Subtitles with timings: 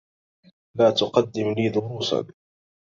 [0.77, 2.27] لا تقدّم لي دروسا.